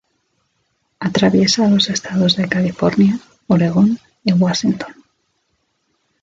[0.99, 4.95] Atraviesa los estados de California, Oregón y Washington.